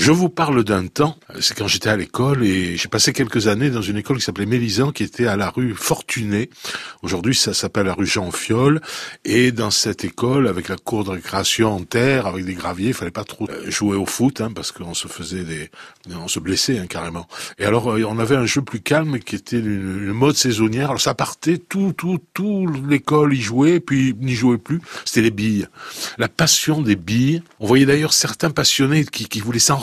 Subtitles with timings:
[0.00, 3.68] Je vous parle d'un temps, c'est quand j'étais à l'école et j'ai passé quelques années
[3.68, 6.48] dans une école qui s'appelait Mélisan, qui était à la rue Fortuné.
[7.02, 8.80] Aujourd'hui, ça s'appelle la rue Jean Fiol.
[9.26, 12.94] Et dans cette école, avec la cour de récréation en terre, avec des graviers, il
[12.94, 15.70] fallait pas trop euh, jouer au foot, hein, parce qu'on se faisait des,
[16.16, 17.28] on se blessait hein, carrément.
[17.58, 20.88] Et alors, euh, on avait un jeu plus calme qui était une, mode saisonnière.
[20.88, 24.80] Alors ça partait, tout, tout, tout l'école y jouait, puis n'y jouait plus.
[25.04, 25.68] C'était les billes.
[26.16, 27.42] La passion des billes.
[27.58, 29.76] On voyait d'ailleurs certains passionnés qui, qui voulaient s'en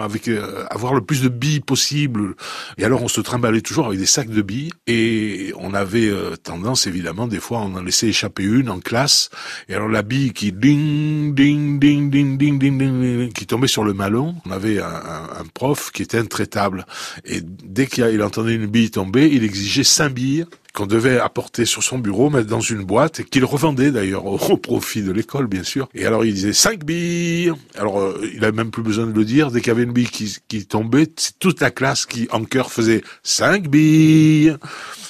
[0.00, 2.34] avec euh, avoir le plus de billes possible.
[2.78, 4.70] Et alors on se trimballait toujours avec des sacs de billes.
[4.86, 9.30] Et on avait euh, tendance évidemment des fois on en laissait échapper une en classe.
[9.68, 13.84] Et alors la bille qui ding ding ding ding ding ding ding, qui tombait sur
[13.84, 16.86] le malon, on avait un, un, prof qui était intraitable.
[17.24, 21.82] Et dès qu'il entendait une bille tomber, il exigeait cinq billes qu'on devait apporter sur
[21.82, 25.62] son bureau, mettre dans une boîte, et qu'il revendait d'ailleurs au, profit de l'école, bien
[25.62, 25.88] sûr.
[25.94, 27.52] Et alors il disait cinq billes.
[27.76, 29.50] Alors euh, il avait même plus besoin de le dire.
[29.50, 32.44] Dès qu'il y avait une bille qui, qui tombait, c'est toute la classe qui en
[32.44, 34.56] chœur faisait cinq billes.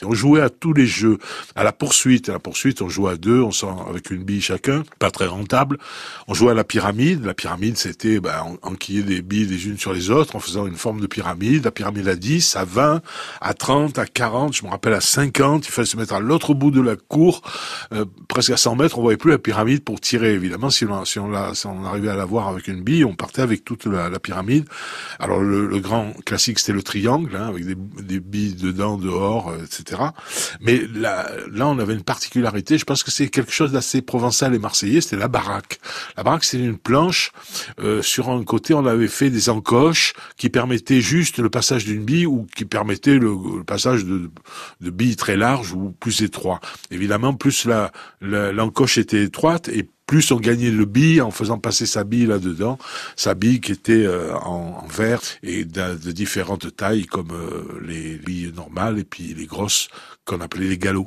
[0.02, 1.18] On jouait à tous les jeux,
[1.56, 2.28] à la poursuite.
[2.28, 5.26] À la poursuite, on jouait à deux, on sort avec une bille chacun, pas très
[5.26, 5.78] rentable.
[6.28, 7.24] On jouait à la pyramide.
[7.24, 10.76] La pyramide, c'était ben, enquiller des billes les unes sur les autres en faisant une
[10.76, 11.64] forme de pyramide.
[11.64, 13.02] La pyramide à 10, à 20,
[13.40, 16.54] à 30, à 40, je me rappelle à 50 il fallait se mettre à l'autre
[16.54, 17.42] bout de la cour,
[17.92, 20.34] euh, presque à 100 mètres, on voyait plus la pyramide pour tirer.
[20.34, 23.64] Évidemment, si on, si on, arrivait à la voir avec une bille, on partait avec
[23.64, 24.66] toute la, pyramide.
[25.18, 29.64] Alors le, grand classique, c'était le triangle, hein, avec des, des, billes dedans, dehors, euh,
[29.64, 30.02] etc.
[30.60, 31.26] Mais là,
[31.60, 32.76] on avait une particularité.
[32.78, 35.00] Je pense que c'est quelque chose d'assez provençal et marseillais.
[35.00, 35.80] C'était la baraque.
[36.16, 37.32] La baraque, c'était une planche.
[37.80, 42.04] Euh, sur un côté, on avait fait des encoches qui permettaient juste le passage d'une
[42.04, 44.30] bille ou qui permettaient le, le passage de,
[44.80, 46.60] de billes très large ou plus étroit.
[46.92, 51.86] Évidemment, plus la l'encoche était étroite et plus on gagnait le bille en faisant passer
[51.86, 52.78] sa bille là-dedans,
[53.14, 58.52] sa bille qui était euh, en, verre et de, différentes tailles comme euh, les billes
[58.54, 59.88] normales et puis les grosses
[60.24, 60.98] qu'on appelait les galops.